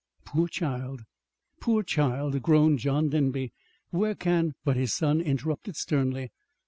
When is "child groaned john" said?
1.83-3.09